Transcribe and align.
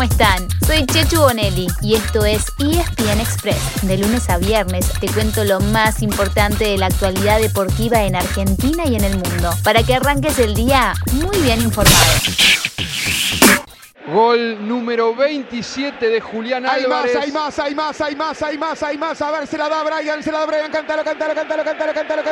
¿cómo 0.00 0.10
están? 0.10 0.48
Soy 0.66 0.86
Chechu 0.86 1.20
Bonelli 1.20 1.66
y 1.82 1.94
esto 1.94 2.24
es 2.24 2.46
ESPN 2.58 3.20
Express. 3.20 3.82
De 3.82 3.98
lunes 3.98 4.30
a 4.30 4.38
viernes 4.38 4.90
te 4.98 5.06
cuento 5.08 5.44
lo 5.44 5.60
más 5.60 6.00
importante 6.00 6.64
de 6.64 6.78
la 6.78 6.86
actualidad 6.86 7.38
deportiva 7.38 8.02
en 8.04 8.16
Argentina 8.16 8.84
y 8.86 8.96
en 8.96 9.04
el 9.04 9.18
mundo, 9.18 9.50
para 9.62 9.82
que 9.82 9.96
arranques 9.96 10.38
el 10.38 10.54
día 10.54 10.94
muy 11.12 11.36
bien 11.42 11.60
informado. 11.60 12.14
Gol 14.06 14.66
número 14.66 15.14
27 15.14 16.08
de 16.08 16.20
Julián 16.20 16.66
hay 16.66 16.84
Álvarez. 16.84 17.14
Más, 17.14 17.24
hay 17.24 17.32
más, 17.32 17.60
hay 17.60 17.74
más, 17.74 18.00
hay 18.00 18.16
más, 18.16 18.42
hay 18.42 18.58
más, 18.58 18.82
hay 18.82 18.98
más. 18.98 19.22
A 19.22 19.30
ver, 19.30 19.46
se 19.46 19.58
la 19.58 19.68
da 19.68 19.84
Brian, 19.84 20.22
se 20.22 20.32
la 20.32 20.40
da 20.40 20.46
Brian. 20.46 20.72
Cántalo, 20.72 21.04
cántalo, 21.04 21.34
cántalo, 21.34 21.62
cántalo, 21.62 21.92
cántalo, 21.92 21.92
cántalo, 21.92 22.22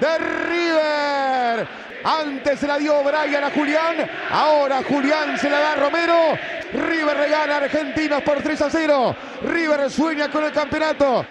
De 0.00 0.18
River. 0.18 1.68
Antes 2.04 2.58
se 2.58 2.66
la 2.66 2.78
dio 2.78 3.02
Brian 3.02 3.44
a 3.44 3.50
Julián. 3.50 3.96
Ahora 4.30 4.82
Julián 4.82 5.38
se 5.38 5.48
la 5.48 5.58
da 5.58 5.72
a 5.72 5.76
Romero. 5.76 6.38
River 6.72 7.16
regala 7.16 7.54
a 7.54 7.58
Argentinos 7.58 8.22
por 8.22 8.42
3 8.42 8.62
a 8.62 8.70
0. 8.70 9.16
River 9.42 9.90
sueña 9.90 10.30
con 10.30 10.44
el 10.44 10.52
campeonato. 10.52 11.26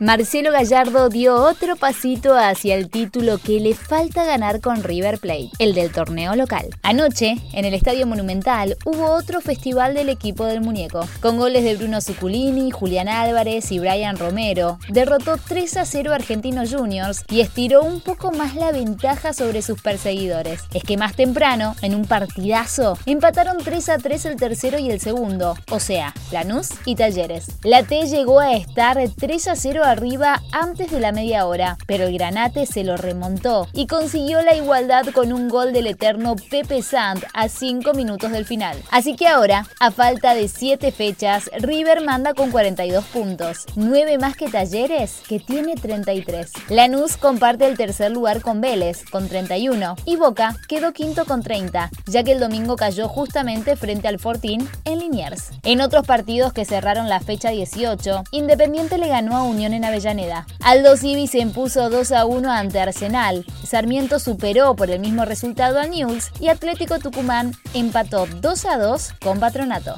Marcelo 0.00 0.52
Gallardo 0.52 1.08
dio 1.08 1.34
otro 1.34 1.74
pasito 1.74 2.36
hacia 2.36 2.76
el 2.76 2.88
título 2.88 3.38
que 3.38 3.58
le 3.58 3.74
falta 3.74 4.24
ganar 4.24 4.60
con 4.60 4.84
River 4.84 5.18
Plate, 5.18 5.50
el 5.58 5.74
del 5.74 5.90
torneo 5.90 6.36
local. 6.36 6.68
Anoche, 6.84 7.38
en 7.52 7.64
el 7.64 7.74
Estadio 7.74 8.06
Monumental, 8.06 8.76
hubo 8.84 9.10
otro 9.10 9.40
festival 9.40 9.94
del 9.94 10.08
equipo 10.08 10.44
del 10.44 10.60
muñeco, 10.60 11.00
con 11.20 11.36
goles 11.36 11.64
de 11.64 11.74
Bruno 11.74 12.00
Zuculini, 12.00 12.70
Julián 12.70 13.08
Álvarez 13.08 13.72
y 13.72 13.80
Brian 13.80 14.16
Romero. 14.16 14.78
Derrotó 14.88 15.36
3 15.36 15.78
a 15.78 15.84
0 15.84 16.12
a 16.12 16.14
Argentinos 16.14 16.72
Juniors 16.72 17.24
y 17.28 17.40
estiró 17.40 17.82
un 17.82 18.00
poco 18.00 18.30
más 18.30 18.54
la 18.54 18.70
ventaja 18.70 19.32
sobre 19.32 19.62
sus 19.62 19.82
perseguidores. 19.82 20.62
Es 20.74 20.84
que 20.84 20.96
más 20.96 21.16
temprano, 21.16 21.74
en 21.82 21.96
un 21.96 22.04
partidazo, 22.04 22.96
empataron 23.04 23.56
3 23.64 23.88
a 23.88 23.98
3 23.98 24.26
el 24.26 24.36
tercero 24.36 24.78
y 24.78 24.90
el 24.90 25.00
segundo, 25.00 25.56
o 25.72 25.80
sea, 25.80 26.14
Lanús 26.30 26.68
y 26.84 26.94
Talleres. 26.94 27.46
La 27.64 27.82
T 27.82 28.06
llegó 28.06 28.38
a 28.38 28.52
estar 28.52 28.96
3 29.18 29.48
a 29.48 29.56
0 29.56 29.87
arriba 29.88 30.42
antes 30.52 30.90
de 30.90 31.00
la 31.00 31.12
media 31.12 31.46
hora, 31.46 31.76
pero 31.86 32.04
el 32.04 32.12
Granate 32.12 32.66
se 32.66 32.84
lo 32.84 32.96
remontó 32.96 33.66
y 33.72 33.86
consiguió 33.86 34.42
la 34.42 34.54
igualdad 34.54 35.06
con 35.14 35.32
un 35.32 35.48
gol 35.48 35.72
del 35.72 35.86
eterno 35.86 36.36
Pepe 36.50 36.82
Sant 36.82 37.24
a 37.34 37.48
5 37.48 37.94
minutos 37.94 38.30
del 38.30 38.44
final. 38.44 38.76
Así 38.90 39.16
que 39.16 39.26
ahora, 39.26 39.66
a 39.80 39.90
falta 39.90 40.34
de 40.34 40.48
7 40.48 40.92
fechas, 40.92 41.50
River 41.58 42.02
manda 42.04 42.34
con 42.34 42.50
42 42.50 43.04
puntos, 43.06 43.66
9 43.76 44.18
más 44.18 44.36
que 44.36 44.48
Talleres, 44.48 45.22
que 45.28 45.40
tiene 45.40 45.74
33. 45.74 46.52
Lanús 46.68 47.16
comparte 47.16 47.66
el 47.66 47.76
tercer 47.76 48.10
lugar 48.10 48.42
con 48.42 48.60
Vélez, 48.60 49.04
con 49.10 49.28
31, 49.28 49.96
y 50.04 50.16
Boca 50.16 50.56
quedó 50.68 50.92
quinto 50.92 51.24
con 51.24 51.42
30, 51.42 51.90
ya 52.06 52.22
que 52.22 52.32
el 52.32 52.40
domingo 52.40 52.76
cayó 52.76 53.08
justamente 53.08 53.76
frente 53.76 54.08
al 54.08 54.18
Fortín 54.18 54.68
en 54.84 54.98
Liniers. 54.98 55.50
En 55.62 55.80
otros 55.80 56.06
partidos 56.06 56.52
que 56.52 56.64
cerraron 56.64 57.08
la 57.08 57.20
fecha 57.20 57.50
18, 57.50 58.24
Independiente 58.32 58.98
le 58.98 59.08
ganó 59.08 59.36
a 59.36 59.44
Unión 59.44 59.72
en 59.78 59.84
Avellaneda. 59.84 60.46
Aldo 60.60 60.96
Civi 60.96 61.26
se 61.26 61.38
impuso 61.38 61.88
2 61.88 62.12
a 62.12 62.26
1 62.26 62.52
ante 62.52 62.80
Arsenal. 62.80 63.46
Sarmiento 63.64 64.18
superó 64.18 64.76
por 64.76 64.90
el 64.90 65.00
mismo 65.00 65.24
resultado 65.24 65.78
a 65.78 65.86
News 65.86 66.30
y 66.40 66.48
Atlético 66.48 66.98
Tucumán 66.98 67.52
empató 67.72 68.26
2 68.26 68.64
a 68.66 68.78
2 68.78 69.14
con 69.22 69.40
Patronato. 69.40 69.96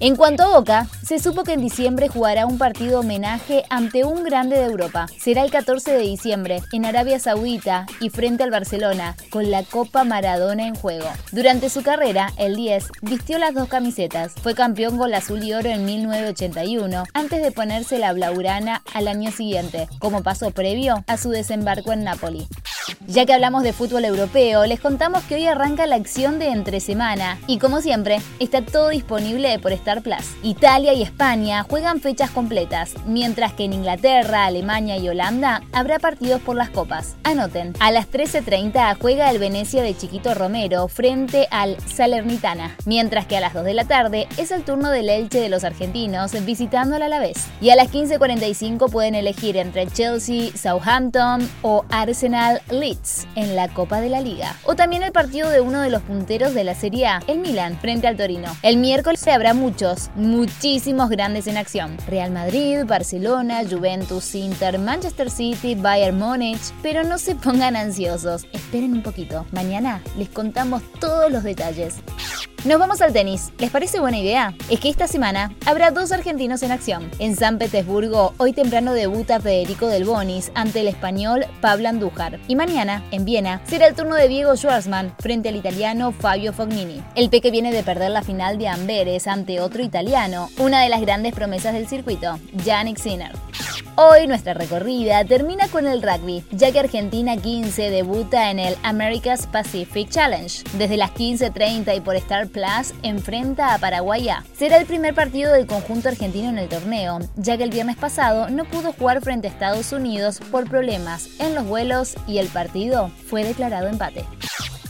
En 0.00 0.16
cuanto 0.16 0.42
a 0.42 0.58
Boca, 0.58 0.88
se 1.04 1.20
supo 1.20 1.44
que 1.44 1.52
en 1.52 1.60
diciembre 1.60 2.08
jugará 2.08 2.46
un 2.46 2.58
partido 2.58 3.00
homenaje 3.00 3.62
ante 3.70 4.04
un 4.04 4.24
grande 4.24 4.56
de 4.56 4.64
Europa. 4.64 5.06
Será 5.18 5.42
el 5.42 5.52
14 5.52 5.92
de 5.92 6.00
diciembre 6.00 6.62
en 6.72 6.84
Arabia 6.84 7.20
Saudita 7.20 7.86
y 8.00 8.10
frente 8.10 8.42
al 8.42 8.50
Barcelona, 8.50 9.16
con 9.30 9.50
la 9.50 9.62
Copa 9.62 10.02
Maradona 10.02 10.66
en 10.66 10.74
juego. 10.74 11.06
Durante 11.30 11.70
su 11.70 11.82
carrera, 11.82 12.32
el 12.38 12.56
10 12.56 12.88
vistió 13.02 13.38
las 13.38 13.54
dos 13.54 13.68
camisetas. 13.68 14.32
Fue 14.42 14.54
campeón 14.54 14.98
con 14.98 15.14
azul 15.14 15.42
y 15.44 15.54
oro 15.54 15.70
en 15.70 15.84
1981, 15.84 17.04
antes 17.14 17.42
de 17.42 17.52
ponerse 17.52 17.98
la 17.98 18.12
blaugrana 18.12 18.82
al 18.94 19.06
año 19.06 19.30
siguiente, 19.30 19.88
como 20.00 20.22
paso 20.22 20.50
previo 20.50 21.04
a 21.06 21.16
su 21.16 21.30
desembarco 21.30 21.92
en 21.92 22.04
Nápoli. 22.04 22.48
Ya 23.06 23.26
que 23.26 23.34
hablamos 23.34 23.62
de 23.62 23.74
fútbol 23.74 24.06
europeo, 24.06 24.64
les 24.64 24.80
contamos 24.80 25.22
que 25.24 25.34
hoy 25.34 25.46
arranca 25.46 25.86
la 25.86 25.96
acción 25.96 26.38
de 26.38 26.48
entre 26.48 26.80
semana 26.80 27.38
y 27.46 27.58
como 27.58 27.82
siempre, 27.82 28.22
está 28.40 28.62
todo 28.62 28.88
disponible 28.88 29.58
por 29.58 29.72
Star 29.72 30.00
Plus. 30.00 30.34
Italia 30.42 30.94
y 30.94 31.02
España 31.02 31.66
juegan 31.68 32.00
fechas 32.00 32.30
completas, 32.30 32.94
mientras 33.04 33.52
que 33.52 33.64
en 33.64 33.74
Inglaterra, 33.74 34.46
Alemania 34.46 34.96
y 34.96 35.06
Holanda 35.06 35.60
habrá 35.72 35.98
partidos 35.98 36.40
por 36.40 36.56
las 36.56 36.70
copas. 36.70 37.16
Anoten, 37.24 37.74
a 37.78 37.90
las 37.90 38.10
13.30 38.10 38.96
juega 38.98 39.30
el 39.30 39.38
Venecia 39.38 39.82
de 39.82 39.94
Chiquito 39.94 40.32
Romero 40.32 40.88
frente 40.88 41.46
al 41.50 41.76
Salernitana, 41.82 42.74
mientras 42.86 43.26
que 43.26 43.36
a 43.36 43.40
las 43.40 43.52
2 43.52 43.64
de 43.64 43.74
la 43.74 43.84
tarde 43.84 44.28
es 44.38 44.50
el 44.50 44.64
turno 44.64 44.88
del 44.90 45.10
Elche 45.10 45.40
de 45.40 45.50
los 45.50 45.64
argentinos 45.64 46.32
visitando 46.46 46.96
al 46.96 47.02
Alavés. 47.02 47.48
Y 47.60 47.68
a 47.68 47.76
las 47.76 47.92
15.45 47.92 48.90
pueden 48.90 49.14
elegir 49.14 49.58
entre 49.58 49.88
Chelsea, 49.88 50.56
Southampton 50.56 51.46
o 51.60 51.84
Arsenal 51.90 52.62
Leeds 52.70 52.93
en 53.34 53.56
la 53.56 53.68
Copa 53.68 54.00
de 54.00 54.08
la 54.08 54.20
Liga. 54.20 54.56
O 54.64 54.74
también 54.74 55.02
el 55.02 55.12
partido 55.12 55.50
de 55.50 55.60
uno 55.60 55.80
de 55.80 55.90
los 55.90 56.02
punteros 56.02 56.54
de 56.54 56.64
la 56.64 56.74
Serie 56.74 57.06
A, 57.06 57.22
el 57.26 57.38
Milan, 57.38 57.78
frente 57.80 58.06
al 58.06 58.16
Torino. 58.16 58.54
El 58.62 58.76
miércoles 58.76 59.26
habrá 59.28 59.54
muchos, 59.54 60.10
muchísimos 60.14 61.10
grandes 61.10 61.46
en 61.46 61.56
acción. 61.56 61.96
Real 62.06 62.30
Madrid, 62.30 62.84
Barcelona, 62.86 63.62
Juventus, 63.68 64.34
Inter, 64.34 64.78
Manchester 64.78 65.30
City, 65.30 65.74
Bayern 65.74 66.18
Múnich. 66.18 66.72
Pero 66.82 67.04
no 67.04 67.18
se 67.18 67.34
pongan 67.34 67.76
ansiosos, 67.76 68.46
esperen 68.52 68.92
un 68.92 69.02
poquito. 69.02 69.46
Mañana 69.52 70.00
les 70.16 70.28
contamos 70.28 70.82
todos 71.00 71.30
los 71.30 71.42
detalles. 71.42 71.96
Nos 72.64 72.78
vamos 72.78 73.02
al 73.02 73.12
tenis. 73.12 73.52
¿Les 73.58 73.70
parece 73.70 74.00
buena 74.00 74.18
idea? 74.18 74.54
Es 74.70 74.80
que 74.80 74.88
esta 74.88 75.06
semana 75.06 75.52
habrá 75.66 75.90
dos 75.90 76.12
argentinos 76.12 76.62
en 76.62 76.72
acción. 76.72 77.10
En 77.18 77.36
San 77.36 77.58
Petersburgo, 77.58 78.32
hoy 78.38 78.54
temprano 78.54 78.94
debuta 78.94 79.38
Federico 79.38 79.86
Del 79.86 80.06
Bonis 80.06 80.50
ante 80.54 80.80
el 80.80 80.88
español 80.88 81.44
Pablo 81.60 81.90
Andújar. 81.90 82.40
Y 82.48 82.56
mañana, 82.56 83.04
en 83.10 83.26
Viena, 83.26 83.60
será 83.66 83.86
el 83.86 83.94
turno 83.94 84.14
de 84.14 84.28
Diego 84.28 84.56
Schwartzman 84.56 85.14
frente 85.18 85.50
al 85.50 85.56
italiano 85.56 86.12
Fabio 86.12 86.54
Fognini. 86.54 87.02
El 87.14 87.28
Peque 87.28 87.50
viene 87.50 87.70
de 87.70 87.82
perder 87.82 88.10
la 88.10 88.22
final 88.22 88.56
de 88.56 88.68
Amberes 88.68 89.26
ante 89.26 89.60
otro 89.60 89.82
italiano, 89.82 90.48
una 90.56 90.80
de 90.80 90.88
las 90.88 91.02
grandes 91.02 91.34
promesas 91.34 91.74
del 91.74 91.86
circuito, 91.86 92.38
Yannick 92.64 92.96
Sinner. 92.96 93.32
Hoy 93.96 94.26
nuestra 94.26 94.54
recorrida 94.54 95.24
termina 95.24 95.68
con 95.68 95.86
el 95.86 96.02
rugby, 96.02 96.44
ya 96.50 96.72
que 96.72 96.80
Argentina 96.80 97.36
15 97.36 97.90
debuta 97.90 98.50
en 98.50 98.58
el 98.58 98.76
America's 98.82 99.46
Pacific 99.46 100.10
Challenge. 100.10 100.64
Desde 100.76 100.96
las 100.96 101.12
15.30 101.12 101.96
y 101.96 102.00
por 102.00 102.16
Star 102.16 102.48
Plus 102.48 102.92
enfrenta 103.04 103.72
a 103.72 103.78
Paraguay. 103.78 104.30
Será 104.56 104.78
el 104.78 104.86
primer 104.86 105.14
partido 105.14 105.52
del 105.52 105.68
conjunto 105.68 106.08
argentino 106.08 106.48
en 106.48 106.58
el 106.58 106.68
torneo, 106.68 107.20
ya 107.36 107.56
que 107.56 107.62
el 107.62 107.70
viernes 107.70 107.96
pasado 107.96 108.50
no 108.50 108.64
pudo 108.64 108.92
jugar 108.92 109.20
frente 109.20 109.46
a 109.46 109.50
Estados 109.52 109.92
Unidos 109.92 110.40
por 110.50 110.68
problemas 110.68 111.28
en 111.38 111.54
los 111.54 111.64
vuelos 111.64 112.16
y 112.26 112.38
el 112.38 112.48
partido 112.48 113.12
fue 113.28 113.44
declarado 113.44 113.86
empate. 113.86 114.24